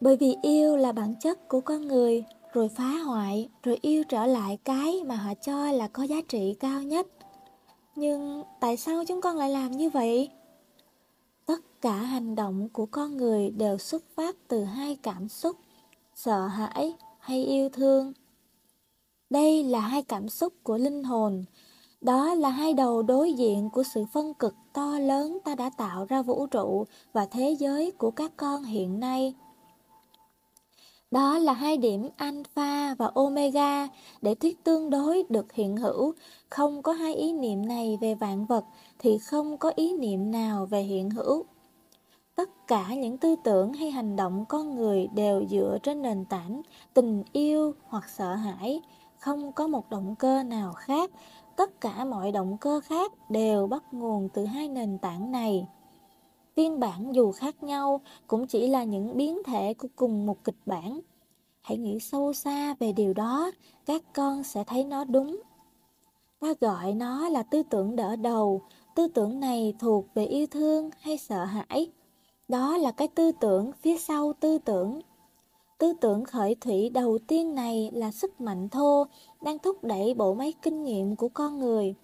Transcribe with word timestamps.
Bởi 0.00 0.16
vì 0.16 0.36
yêu 0.42 0.76
là 0.76 0.92
bản 0.92 1.14
chất 1.20 1.48
của 1.48 1.60
con 1.60 1.88
người, 1.88 2.24
rồi 2.52 2.68
phá 2.68 2.90
hoại, 2.90 3.48
rồi 3.62 3.78
yêu 3.82 4.04
trở 4.08 4.26
lại 4.26 4.58
cái 4.64 5.04
mà 5.06 5.16
họ 5.16 5.34
cho 5.34 5.72
là 5.72 5.88
có 5.88 6.02
giá 6.02 6.16
trị 6.28 6.56
cao 6.60 6.82
nhất. 6.82 7.06
Nhưng 7.96 8.42
tại 8.60 8.76
sao 8.76 9.04
chúng 9.04 9.20
con 9.20 9.36
lại 9.36 9.50
làm 9.50 9.70
như 9.70 9.90
vậy? 9.90 10.30
Tất 11.46 11.60
cả 11.80 11.92
hành 11.92 12.34
động 12.34 12.68
của 12.68 12.86
con 12.86 13.16
người 13.16 13.50
đều 13.50 13.78
xuất 13.78 14.02
phát 14.16 14.36
từ 14.48 14.64
hai 14.64 14.96
cảm 14.96 15.28
xúc, 15.28 15.56
sợ 16.14 16.46
hãi 16.46 16.94
hay 17.18 17.44
yêu 17.44 17.68
thương. 17.68 18.12
Đây 19.30 19.64
là 19.64 19.80
hai 19.80 20.02
cảm 20.02 20.28
xúc 20.28 20.52
của 20.62 20.78
linh 20.78 21.04
hồn, 21.04 21.44
đó 22.00 22.34
là 22.34 22.48
hai 22.48 22.74
đầu 22.74 23.02
đối 23.02 23.32
diện 23.32 23.70
của 23.70 23.82
sự 23.94 24.04
phân 24.12 24.34
cực 24.34 24.54
to 24.72 24.98
lớn 24.98 25.38
ta 25.44 25.54
đã 25.54 25.70
tạo 25.78 26.04
ra 26.04 26.22
vũ 26.22 26.46
trụ 26.46 26.84
và 27.12 27.26
thế 27.26 27.56
giới 27.58 27.90
của 27.90 28.10
các 28.10 28.32
con 28.36 28.62
hiện 28.62 29.00
nay. 29.00 29.34
Đó 31.10 31.38
là 31.38 31.52
hai 31.52 31.76
điểm 31.76 32.08
alpha 32.16 32.94
và 32.94 33.10
omega 33.14 33.88
để 34.22 34.34
thuyết 34.34 34.64
tương 34.64 34.90
đối 34.90 35.24
được 35.28 35.52
hiện 35.52 35.76
hữu. 35.76 36.14
Không 36.50 36.82
có 36.82 36.92
hai 36.92 37.14
ý 37.14 37.32
niệm 37.32 37.66
này 37.66 37.98
về 38.00 38.14
vạn 38.14 38.46
vật 38.46 38.64
thì 38.98 39.18
không 39.18 39.58
có 39.58 39.72
ý 39.76 39.92
niệm 39.92 40.30
nào 40.30 40.66
về 40.66 40.82
hiện 40.82 41.10
hữu. 41.10 41.44
Tất 42.34 42.66
cả 42.66 42.94
những 42.94 43.18
tư 43.18 43.36
tưởng 43.44 43.72
hay 43.72 43.90
hành 43.90 44.16
động 44.16 44.44
con 44.48 44.74
người 44.74 45.08
đều 45.14 45.46
dựa 45.46 45.78
trên 45.82 46.02
nền 46.02 46.24
tảng 46.24 46.62
tình 46.94 47.22
yêu 47.32 47.74
hoặc 47.88 48.08
sợ 48.08 48.34
hãi, 48.34 48.80
không 49.18 49.52
có 49.52 49.66
một 49.66 49.90
động 49.90 50.14
cơ 50.18 50.42
nào 50.42 50.72
khác. 50.72 51.10
Tất 51.56 51.80
cả 51.80 52.04
mọi 52.04 52.32
động 52.32 52.56
cơ 52.60 52.80
khác 52.80 53.30
đều 53.30 53.66
bắt 53.66 53.82
nguồn 53.92 54.28
từ 54.34 54.44
hai 54.44 54.68
nền 54.68 54.98
tảng 54.98 55.32
này. 55.32 55.66
Phiên 56.56 56.80
bản 56.80 57.14
dù 57.14 57.32
khác 57.32 57.62
nhau 57.62 58.00
cũng 58.26 58.46
chỉ 58.46 58.68
là 58.68 58.84
những 58.84 59.16
biến 59.16 59.42
thể 59.46 59.74
của 59.74 59.88
cùng 59.96 60.26
một 60.26 60.44
kịch 60.44 60.58
bản. 60.66 61.00
Hãy 61.62 61.78
nghĩ 61.78 61.98
sâu 62.00 62.32
xa 62.32 62.74
về 62.78 62.92
điều 62.92 63.12
đó, 63.12 63.50
các 63.86 64.02
con 64.14 64.44
sẽ 64.44 64.64
thấy 64.64 64.84
nó 64.84 65.04
đúng. 65.04 65.40
Ta 66.40 66.54
gọi 66.60 66.92
nó 66.92 67.28
là 67.28 67.42
tư 67.42 67.62
tưởng 67.62 67.96
đỡ 67.96 68.16
đầu, 68.16 68.62
tư 68.94 69.08
tưởng 69.08 69.40
này 69.40 69.74
thuộc 69.78 70.06
về 70.14 70.24
yêu 70.24 70.46
thương 70.46 70.90
hay 71.00 71.18
sợ 71.18 71.44
hãi. 71.44 71.90
Đó 72.48 72.76
là 72.76 72.90
cái 72.90 73.08
tư 73.08 73.32
tưởng 73.40 73.72
phía 73.82 73.98
sau 73.98 74.32
tư 74.40 74.58
tưởng. 74.58 75.00
Tư 75.78 75.92
tưởng 76.00 76.24
khởi 76.24 76.54
thủy 76.54 76.90
đầu 76.90 77.18
tiên 77.26 77.54
này 77.54 77.90
là 77.92 78.10
sức 78.10 78.40
mạnh 78.40 78.68
thô, 78.68 79.06
đang 79.40 79.58
thúc 79.58 79.84
đẩy 79.84 80.14
bộ 80.14 80.34
máy 80.34 80.54
kinh 80.62 80.84
nghiệm 80.84 81.16
của 81.16 81.28
con 81.28 81.58
người. 81.58 81.94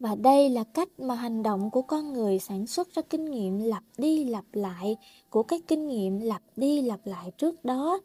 Và 0.00 0.14
đây 0.14 0.50
là 0.50 0.64
cách 0.64 1.00
mà 1.00 1.14
hành 1.14 1.42
động 1.42 1.70
của 1.70 1.82
con 1.82 2.12
người 2.12 2.38
sản 2.38 2.66
xuất 2.66 2.94
ra 2.94 3.02
kinh 3.02 3.30
nghiệm 3.30 3.58
lặp 3.58 3.82
đi 3.98 4.24
lặp 4.24 4.44
lại 4.52 4.96
của 5.30 5.42
cái 5.42 5.60
kinh 5.66 5.86
nghiệm 5.88 6.20
lặp 6.20 6.42
đi 6.56 6.82
lặp 6.82 7.00
lại 7.06 7.30
trước 7.38 7.64
đó. 7.64 8.00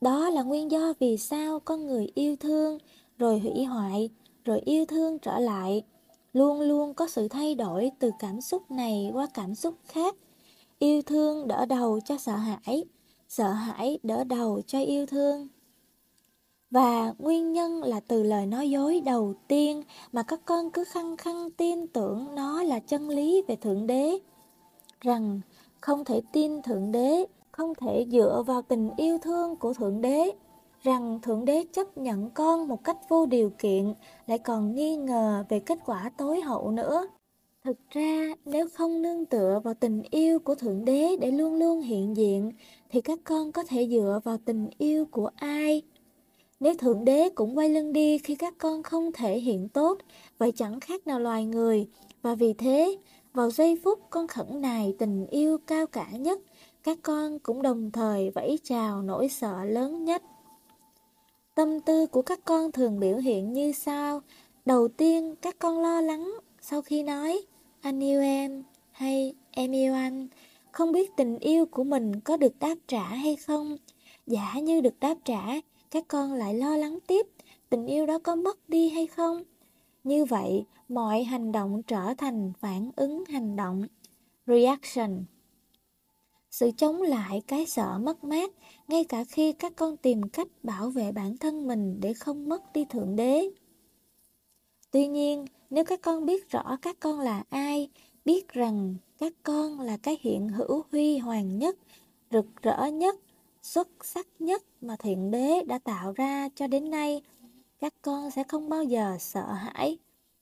Đó 0.00 0.30
là 0.30 0.42
nguyên 0.42 0.70
do 0.70 0.92
vì 1.00 1.16
sao 1.16 1.60
con 1.60 1.86
người 1.86 2.12
yêu 2.14 2.36
thương, 2.36 2.78
rồi 3.18 3.38
hủy 3.38 3.64
hoại, 3.64 4.10
rồi 4.44 4.60
yêu 4.60 4.86
thương 4.86 5.18
trở 5.18 5.38
lại. 5.38 5.82
Luôn 6.32 6.60
luôn 6.60 6.94
có 6.94 7.06
sự 7.08 7.28
thay 7.28 7.54
đổi 7.54 7.90
từ 7.98 8.10
cảm 8.18 8.40
xúc 8.40 8.70
này 8.70 9.10
qua 9.12 9.26
cảm 9.34 9.54
xúc 9.54 9.74
khác. 9.84 10.16
Yêu 10.78 11.02
thương 11.02 11.48
đỡ 11.48 11.66
đầu 11.66 12.00
cho 12.00 12.18
sợ 12.18 12.36
hãi, 12.36 12.84
sợ 13.28 13.50
hãi 13.50 13.98
đỡ 14.02 14.24
đầu 14.24 14.60
cho 14.66 14.80
yêu 14.80 15.06
thương. 15.06 15.48
Và 16.70 17.14
nguyên 17.18 17.52
nhân 17.52 17.82
là 17.82 18.00
từ 18.00 18.22
lời 18.22 18.46
nói 18.46 18.70
dối 18.70 19.00
đầu 19.00 19.34
tiên 19.48 19.82
mà 20.12 20.22
các 20.22 20.40
con 20.44 20.70
cứ 20.70 20.84
khăng 20.84 21.16
khăng 21.16 21.50
tin 21.50 21.86
tưởng 21.86 22.34
nó 22.34 22.62
là 22.62 22.78
chân 22.78 23.08
lý 23.08 23.42
về 23.48 23.56
Thượng 23.56 23.86
Đế. 23.86 24.18
Rằng 25.00 25.40
không 25.80 26.04
thể 26.04 26.20
tin 26.32 26.62
Thượng 26.62 26.92
Đế, 26.92 27.26
không 27.52 27.74
thể 27.74 28.06
dựa 28.12 28.42
vào 28.46 28.62
tình 28.62 28.90
yêu 28.96 29.18
thương 29.18 29.56
của 29.56 29.74
Thượng 29.74 30.00
Đế. 30.00 30.30
Rằng 30.82 31.18
Thượng 31.22 31.44
Đế 31.44 31.64
chấp 31.72 31.98
nhận 31.98 32.30
con 32.30 32.68
một 32.68 32.84
cách 32.84 32.96
vô 33.08 33.26
điều 33.26 33.50
kiện, 33.58 33.94
lại 34.26 34.38
còn 34.38 34.74
nghi 34.74 34.96
ngờ 34.96 35.44
về 35.48 35.60
kết 35.60 35.78
quả 35.86 36.10
tối 36.18 36.40
hậu 36.40 36.70
nữa. 36.70 37.06
Thực 37.64 37.76
ra, 37.90 38.34
nếu 38.44 38.68
không 38.74 39.02
nương 39.02 39.26
tựa 39.26 39.60
vào 39.64 39.74
tình 39.74 40.02
yêu 40.10 40.38
của 40.38 40.54
Thượng 40.54 40.84
Đế 40.84 41.16
để 41.20 41.30
luôn 41.30 41.54
luôn 41.54 41.80
hiện 41.80 42.16
diện, 42.16 42.52
thì 42.90 43.00
các 43.00 43.18
con 43.24 43.52
có 43.52 43.64
thể 43.68 43.88
dựa 43.90 44.20
vào 44.24 44.38
tình 44.44 44.68
yêu 44.78 45.04
của 45.10 45.30
ai? 45.36 45.82
Nếu 46.60 46.74
Thượng 46.74 47.04
Đế 47.04 47.28
cũng 47.28 47.58
quay 47.58 47.68
lưng 47.68 47.92
đi 47.92 48.18
khi 48.18 48.34
các 48.34 48.54
con 48.58 48.82
không 48.82 49.12
thể 49.12 49.38
hiện 49.38 49.68
tốt, 49.68 49.98
vậy 50.38 50.52
chẳng 50.56 50.80
khác 50.80 51.06
nào 51.06 51.20
loài 51.20 51.44
người. 51.44 51.88
Và 52.22 52.34
vì 52.34 52.52
thế, 52.52 52.96
vào 53.32 53.50
giây 53.50 53.80
phút 53.84 54.00
con 54.10 54.26
khẩn 54.26 54.60
nài 54.60 54.94
tình 54.98 55.26
yêu 55.26 55.58
cao 55.66 55.86
cả 55.86 56.10
nhất, 56.10 56.40
các 56.82 56.98
con 57.02 57.38
cũng 57.38 57.62
đồng 57.62 57.90
thời 57.90 58.30
vẫy 58.30 58.58
chào 58.64 59.02
nỗi 59.02 59.28
sợ 59.28 59.64
lớn 59.64 60.04
nhất. 60.04 60.22
Tâm 61.54 61.80
tư 61.80 62.06
của 62.06 62.22
các 62.22 62.44
con 62.44 62.72
thường 62.72 63.00
biểu 63.00 63.16
hiện 63.16 63.52
như 63.52 63.72
sau. 63.72 64.20
Đầu 64.64 64.88
tiên, 64.88 65.34
các 65.42 65.58
con 65.58 65.80
lo 65.80 66.00
lắng 66.00 66.34
sau 66.60 66.82
khi 66.82 67.02
nói 67.02 67.42
anh 67.80 68.02
yêu 68.04 68.20
em 68.20 68.64
hay 68.90 69.34
em 69.50 69.72
yêu 69.72 69.94
anh, 69.94 70.28
không 70.72 70.92
biết 70.92 71.10
tình 71.16 71.38
yêu 71.38 71.66
của 71.66 71.84
mình 71.84 72.20
có 72.20 72.36
được 72.36 72.58
đáp 72.60 72.74
trả 72.88 73.02
hay 73.02 73.36
không. 73.36 73.76
Giả 74.26 74.54
như 74.62 74.80
được 74.80 75.00
đáp 75.00 75.14
trả, 75.24 75.60
các 75.90 76.04
con 76.08 76.32
lại 76.32 76.54
lo 76.54 76.76
lắng 76.76 76.98
tiếp 77.06 77.26
tình 77.70 77.86
yêu 77.86 78.06
đó 78.06 78.18
có 78.18 78.34
mất 78.34 78.68
đi 78.68 78.88
hay 78.88 79.06
không. 79.06 79.42
Như 80.04 80.24
vậy, 80.24 80.64
mọi 80.88 81.24
hành 81.24 81.52
động 81.52 81.82
trở 81.82 82.14
thành 82.18 82.52
phản 82.60 82.90
ứng 82.96 83.24
hành 83.24 83.56
động, 83.56 83.86
reaction. 84.46 85.24
Sự 86.50 86.70
chống 86.76 87.02
lại 87.02 87.42
cái 87.46 87.66
sợ 87.66 87.98
mất 87.98 88.24
mát, 88.24 88.50
ngay 88.88 89.04
cả 89.04 89.24
khi 89.24 89.52
các 89.52 89.72
con 89.76 89.96
tìm 89.96 90.28
cách 90.28 90.48
bảo 90.62 90.90
vệ 90.90 91.12
bản 91.12 91.38
thân 91.38 91.66
mình 91.66 92.00
để 92.00 92.14
không 92.14 92.48
mất 92.48 92.72
đi 92.72 92.84
Thượng 92.84 93.16
Đế. 93.16 93.50
Tuy 94.90 95.06
nhiên, 95.06 95.44
nếu 95.70 95.84
các 95.84 96.00
con 96.02 96.26
biết 96.26 96.50
rõ 96.50 96.76
các 96.82 96.96
con 97.00 97.20
là 97.20 97.44
ai, 97.48 97.90
biết 98.24 98.48
rằng 98.48 98.94
các 99.18 99.32
con 99.42 99.80
là 99.80 99.96
cái 99.96 100.18
hiện 100.20 100.48
hữu 100.48 100.84
huy 100.92 101.18
hoàng 101.18 101.58
nhất, 101.58 101.76
rực 102.30 102.46
rỡ 102.62 102.86
nhất, 102.86 103.16
xuất 103.66 103.88
sắc 104.04 104.26
nhất 104.38 104.62
mà 104.80 104.96
thiện 104.98 105.30
đế 105.30 105.62
đã 105.66 105.78
tạo 105.78 106.12
ra 106.12 106.48
cho 106.54 106.66
đến 106.66 106.90
nay, 106.90 107.22
các 107.80 107.94
con 108.02 108.30
sẽ 108.30 108.42
không 108.42 108.68
bao 108.68 108.84
giờ 108.84 109.16
sợ 109.20 109.52
hãi, 109.52 109.98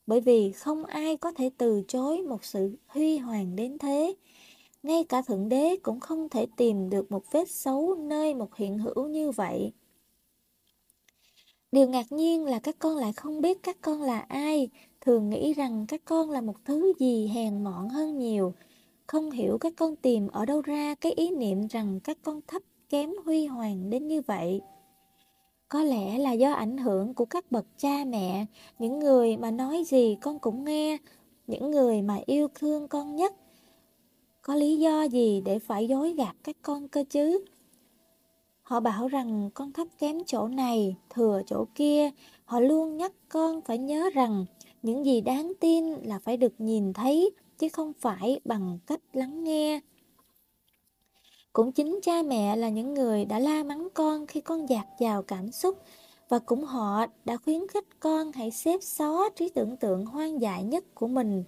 bởi 0.07 0.21
vì 0.21 0.51
không 0.51 0.85
ai 0.85 1.17
có 1.17 1.31
thể 1.31 1.49
từ 1.57 1.83
chối 1.87 2.21
một 2.21 2.45
sự 2.45 2.75
huy 2.87 3.17
hoàng 3.17 3.55
đến 3.55 3.77
thế. 3.77 4.15
Ngay 4.83 5.03
cả 5.03 5.21
Thượng 5.21 5.49
Đế 5.49 5.75
cũng 5.83 5.99
không 5.99 6.29
thể 6.29 6.47
tìm 6.57 6.89
được 6.89 7.11
một 7.11 7.31
vết 7.31 7.49
xấu 7.49 7.95
nơi 7.95 8.33
một 8.33 8.55
hiện 8.55 8.77
hữu 8.77 9.07
như 9.07 9.31
vậy. 9.31 9.71
Điều 11.71 11.89
ngạc 11.89 12.11
nhiên 12.11 12.45
là 12.45 12.59
các 12.59 12.75
con 12.79 12.97
lại 12.97 13.13
không 13.13 13.41
biết 13.41 13.63
các 13.63 13.77
con 13.81 14.01
là 14.01 14.19
ai, 14.19 14.69
thường 15.01 15.29
nghĩ 15.29 15.53
rằng 15.53 15.85
các 15.87 16.01
con 16.05 16.31
là 16.31 16.41
một 16.41 16.65
thứ 16.65 16.93
gì 16.99 17.27
hèn 17.27 17.63
mọn 17.63 17.89
hơn 17.89 18.17
nhiều, 18.17 18.53
không 19.07 19.31
hiểu 19.31 19.57
các 19.57 19.73
con 19.75 19.95
tìm 19.95 20.27
ở 20.27 20.45
đâu 20.45 20.61
ra 20.61 20.95
cái 20.95 21.11
ý 21.11 21.31
niệm 21.31 21.67
rằng 21.67 21.99
các 21.99 22.17
con 22.21 22.41
thấp 22.47 22.61
kém 22.89 23.09
huy 23.25 23.45
hoàng 23.45 23.89
đến 23.89 24.07
như 24.07 24.21
vậy. 24.21 24.61
Có 25.69 25.83
lẽ 25.83 26.17
là 26.17 26.31
do 26.31 26.51
ảnh 26.51 26.77
hưởng 26.77 27.13
của 27.13 27.25
các 27.25 27.51
bậc 27.51 27.65
cha 27.77 28.05
mẹ, 28.07 28.45
những 28.79 28.99
người 28.99 29.37
mà 29.37 29.51
nói 29.51 29.83
gì 29.83 30.17
con 30.21 30.39
cũng 30.39 30.65
nghe, 30.65 30.97
những 31.47 31.71
người 31.71 32.01
mà 32.01 32.19
yêu 32.25 32.47
thương 32.55 32.87
con 32.87 33.15
nhất. 33.15 33.33
Có 34.41 34.55
lý 34.55 34.77
do 34.77 35.03
gì 35.03 35.41
để 35.45 35.59
phải 35.59 35.87
dối 35.87 36.13
gạt 36.13 36.35
các 36.43 36.55
con 36.61 36.87
cơ 36.87 37.03
chứ? 37.09 37.45
Họ 38.61 38.79
bảo 38.79 39.07
rằng 39.07 39.49
con 39.53 39.71
thấp 39.71 39.87
kém 39.99 40.23
chỗ 40.25 40.47
này, 40.47 40.95
thừa 41.09 41.41
chỗ 41.47 41.65
kia. 41.75 42.09
Họ 42.45 42.59
luôn 42.59 42.97
nhắc 42.97 43.11
con 43.29 43.61
phải 43.61 43.77
nhớ 43.77 44.09
rằng 44.13 44.45
những 44.81 45.05
gì 45.05 45.21
đáng 45.21 45.51
tin 45.59 45.85
là 45.85 46.19
phải 46.19 46.37
được 46.37 46.53
nhìn 46.57 46.93
thấy, 46.93 47.31
chứ 47.57 47.69
không 47.69 47.93
phải 47.99 48.39
bằng 48.45 48.79
cách 48.87 49.01
lắng 49.13 49.43
nghe. 49.43 49.79
Cũng 51.55 51.71
chính 51.71 51.99
cha 52.01 52.23
mẹ 52.23 52.55
là 52.55 52.69
những 52.69 52.93
người 52.93 53.25
đã 53.25 53.39
la 53.39 53.63
mắng 53.63 53.87
con 53.93 54.27
khi 54.27 54.41
con 54.41 54.69
dạt 54.69 54.85
vào 54.99 55.23
cảm 55.23 55.51
xúc 55.51 55.77
và 56.29 56.39
cũng 56.39 56.63
họ 56.63 57.05
đã 57.25 57.37
khuyến 57.37 57.67
khích 57.67 57.85
con 57.99 58.31
hãy 58.31 58.51
xếp 58.51 58.79
xó 58.83 59.29
trí 59.35 59.49
tưởng 59.49 59.77
tượng 59.77 60.05
hoang 60.05 60.41
dại 60.41 60.63
nhất 60.63 60.83
của 60.95 61.07
mình. 61.07 61.43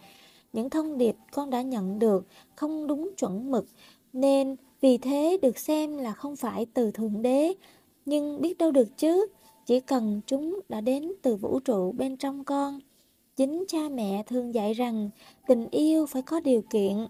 Những 0.54 0.70
thông 0.70 0.98
điệp 0.98 1.16
con 1.32 1.50
đã 1.50 1.62
nhận 1.62 2.00
được 2.00 2.28
không 2.56 2.88
đúng 2.88 3.10
chuẩn 3.18 3.52
mực 3.52 3.66
nên 4.14 4.56
vì 4.82 4.98
thế 4.98 5.38
được 5.42 5.58
xem 5.58 5.98
là 5.98 6.12
không 6.12 6.36
phải 6.36 6.66
từ 6.74 6.92
Thượng 6.92 7.22
Đế. 7.22 7.54
Nhưng 8.06 8.42
biết 8.42 8.58
đâu 8.58 8.72
được 8.72 8.98
chứ, 8.98 9.28
chỉ 9.66 9.80
cần 9.80 10.22
chúng 10.28 10.60
đã 10.70 10.82
đến 10.82 11.12
từ 11.22 11.36
vũ 11.36 11.60
trụ 11.60 11.92
bên 11.92 12.18
trong 12.18 12.44
con. 12.44 12.80
Chính 13.36 13.64
cha 13.68 13.90
mẹ 13.92 14.24
thường 14.28 14.54
dạy 14.54 14.74
rằng 14.74 15.10
tình 15.48 15.68
yêu 15.72 16.06
phải 16.06 16.22
có 16.22 16.40
điều 16.40 16.62
kiện 16.62 17.08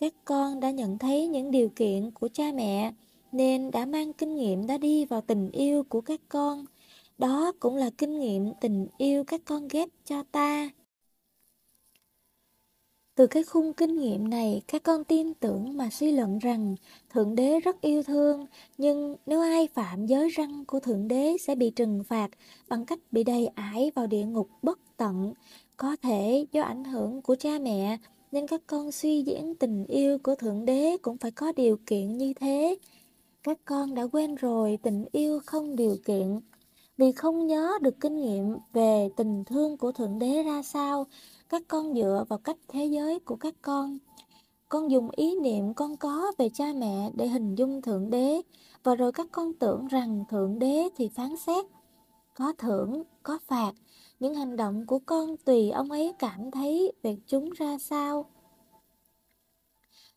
các 0.00 0.14
con 0.24 0.60
đã 0.60 0.70
nhận 0.70 0.98
thấy 0.98 1.26
những 1.26 1.50
điều 1.50 1.68
kiện 1.68 2.10
của 2.10 2.28
cha 2.32 2.52
mẹ 2.54 2.92
nên 3.32 3.70
đã 3.70 3.86
mang 3.86 4.12
kinh 4.12 4.36
nghiệm 4.36 4.66
đã 4.66 4.78
đi 4.78 5.04
vào 5.04 5.20
tình 5.20 5.50
yêu 5.50 5.82
của 5.82 6.00
các 6.00 6.20
con. 6.28 6.64
Đó 7.18 7.52
cũng 7.60 7.76
là 7.76 7.90
kinh 7.98 8.18
nghiệm 8.18 8.52
tình 8.60 8.86
yêu 8.98 9.24
các 9.24 9.40
con 9.44 9.68
ghép 9.68 9.88
cho 10.04 10.22
ta. 10.32 10.70
Từ 13.14 13.26
cái 13.26 13.44
khung 13.44 13.72
kinh 13.72 13.98
nghiệm 13.98 14.30
này, 14.30 14.62
các 14.68 14.82
con 14.82 15.04
tin 15.04 15.34
tưởng 15.34 15.76
mà 15.76 15.90
suy 15.90 16.12
luận 16.12 16.38
rằng 16.38 16.76
Thượng 17.10 17.34
Đế 17.34 17.60
rất 17.60 17.80
yêu 17.80 18.02
thương, 18.02 18.46
nhưng 18.78 19.16
nếu 19.26 19.40
ai 19.40 19.68
phạm 19.74 20.06
giới 20.06 20.28
răng 20.28 20.64
của 20.64 20.80
Thượng 20.80 21.08
Đế 21.08 21.36
sẽ 21.40 21.54
bị 21.54 21.70
trừng 21.70 22.04
phạt 22.04 22.30
bằng 22.68 22.84
cách 22.84 22.98
bị 23.10 23.24
đầy 23.24 23.46
ải 23.46 23.90
vào 23.94 24.06
địa 24.06 24.24
ngục 24.24 24.48
bất 24.62 24.78
tận. 24.96 25.32
Có 25.76 25.96
thể 26.02 26.46
do 26.52 26.62
ảnh 26.62 26.84
hưởng 26.84 27.22
của 27.22 27.36
cha 27.38 27.58
mẹ, 27.58 27.98
nên 28.32 28.46
các 28.46 28.62
con 28.66 28.92
suy 28.92 29.22
diễn 29.22 29.54
tình 29.54 29.84
yêu 29.84 30.18
của 30.18 30.34
Thượng 30.34 30.64
Đế 30.64 30.96
cũng 31.02 31.18
phải 31.18 31.30
có 31.30 31.52
điều 31.52 31.76
kiện 31.86 32.18
như 32.18 32.32
thế. 32.40 32.78
Các 33.42 33.58
con 33.64 33.94
đã 33.94 34.02
quen 34.12 34.34
rồi 34.34 34.78
tình 34.82 35.04
yêu 35.12 35.40
không 35.46 35.76
điều 35.76 35.96
kiện. 36.04 36.40
Vì 36.96 37.12
không 37.12 37.46
nhớ 37.46 37.78
được 37.80 38.00
kinh 38.00 38.20
nghiệm 38.20 38.56
về 38.72 39.08
tình 39.16 39.44
thương 39.44 39.76
của 39.76 39.92
Thượng 39.92 40.18
Đế 40.18 40.42
ra 40.42 40.62
sao, 40.62 41.06
các 41.48 41.62
con 41.68 41.94
dựa 41.94 42.24
vào 42.28 42.38
cách 42.38 42.56
thế 42.68 42.84
giới 42.84 43.18
của 43.18 43.36
các 43.36 43.54
con. 43.62 43.98
Con 44.68 44.90
dùng 44.90 45.10
ý 45.10 45.40
niệm 45.40 45.74
con 45.74 45.96
có 45.96 46.32
về 46.38 46.48
cha 46.54 46.72
mẹ 46.76 47.10
để 47.14 47.28
hình 47.28 47.54
dung 47.54 47.82
Thượng 47.82 48.10
Đế, 48.10 48.42
và 48.82 48.94
rồi 48.94 49.12
các 49.12 49.26
con 49.32 49.52
tưởng 49.52 49.86
rằng 49.86 50.24
Thượng 50.30 50.58
Đế 50.58 50.88
thì 50.96 51.08
phán 51.08 51.36
xét. 51.36 51.66
Có 52.34 52.52
thưởng, 52.58 53.02
có 53.22 53.38
phạt, 53.46 53.72
những 54.20 54.34
hành 54.34 54.56
động 54.56 54.86
của 54.86 54.98
con 54.98 55.36
tùy 55.36 55.70
ông 55.70 55.90
ấy 55.90 56.12
cảm 56.18 56.50
thấy 56.50 56.92
về 57.02 57.16
chúng 57.26 57.50
ra 57.50 57.78
sao. 57.78 58.26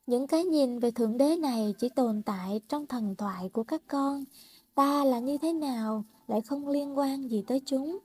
Những 0.06 0.26
cái 0.26 0.44
nhìn 0.44 0.78
về 0.78 0.90
Thượng 0.90 1.16
Đế 1.18 1.36
này 1.36 1.74
chỉ 1.78 1.88
tồn 1.88 2.22
tại 2.22 2.60
trong 2.68 2.86
thần 2.86 3.14
thoại 3.16 3.48
của 3.48 3.64
các 3.64 3.82
con. 3.86 4.24
Ta 4.74 5.04
là 5.04 5.18
như 5.18 5.38
thế 5.38 5.52
nào 5.52 6.04
lại 6.26 6.40
không 6.40 6.68
liên 6.68 6.98
quan 6.98 7.28
gì 7.28 7.44
tới 7.46 7.60
chúng. 7.66 7.98